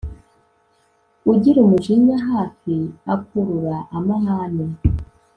[1.31, 2.75] ugira umujinya hafi
[3.13, 4.65] akurura amahane